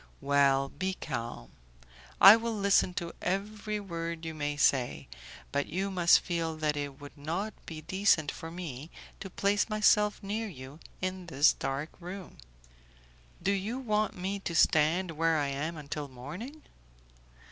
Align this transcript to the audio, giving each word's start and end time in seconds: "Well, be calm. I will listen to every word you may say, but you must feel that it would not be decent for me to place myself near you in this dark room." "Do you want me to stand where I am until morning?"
"Well, 0.19 0.69
be 0.69 0.95
calm. 0.95 1.51
I 2.19 2.35
will 2.35 2.55
listen 2.55 2.95
to 2.95 3.13
every 3.21 3.79
word 3.79 4.25
you 4.25 4.33
may 4.33 4.57
say, 4.57 5.07
but 5.51 5.67
you 5.67 5.91
must 5.91 6.21
feel 6.21 6.57
that 6.57 6.75
it 6.75 6.99
would 6.99 7.15
not 7.15 7.53
be 7.67 7.81
decent 7.81 8.31
for 8.31 8.49
me 8.49 8.89
to 9.19 9.29
place 9.29 9.69
myself 9.69 10.23
near 10.23 10.47
you 10.47 10.79
in 11.03 11.27
this 11.27 11.53
dark 11.53 11.89
room." 11.99 12.37
"Do 13.43 13.51
you 13.51 13.77
want 13.77 14.17
me 14.17 14.39
to 14.39 14.55
stand 14.55 15.11
where 15.11 15.37
I 15.37 15.49
am 15.49 15.77
until 15.77 16.07
morning?" 16.07 16.63